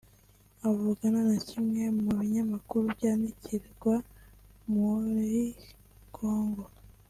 Avugana 0.67 1.19
na 1.29 1.37
kimwe 1.47 1.83
mu 2.01 2.09
binyamakuru 2.19 2.83
byandikirwa 2.95 3.93
muri 4.73 5.41
Kongo 6.15 6.63